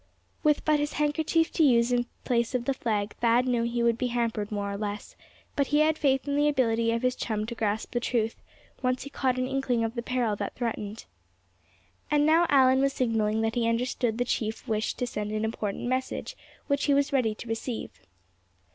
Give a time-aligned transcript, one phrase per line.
[0.41, 3.99] With but his handkerchief to use in place of the flag, Thad knew he would
[3.99, 5.15] be hampered more or less;
[5.55, 8.41] but he had faith in the ability of his chum to grasp the truth,
[8.81, 11.05] once he caught an inkling of the peril that threatened.
[12.09, 15.83] And now Allan was signaling that he understood the chief wished to send an important
[15.83, 17.91] message, which he was ready to receive.